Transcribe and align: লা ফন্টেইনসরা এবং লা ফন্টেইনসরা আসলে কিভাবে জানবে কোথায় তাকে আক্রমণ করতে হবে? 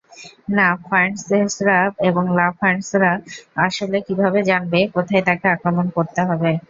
লা 0.55 0.67
ফন্টেইনসরা 0.83 1.77
এবং 2.07 2.23
লা 2.37 2.47
ফন্টেইনসরা 2.51 3.11
আসলে 3.65 3.97
কিভাবে 4.07 4.39
জানবে 4.49 4.79
কোথায় 4.95 5.23
তাকে 5.27 5.45
আক্রমণ 5.55 5.85
করতে 5.97 6.21
হবে? 6.29 6.51